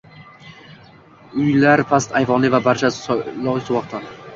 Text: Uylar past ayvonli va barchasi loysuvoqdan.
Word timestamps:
Uylar 1.43 1.85
past 1.95 2.19
ayvonli 2.23 2.55
va 2.59 2.67
barchasi 2.71 3.23
loysuvoqdan. 3.49 4.15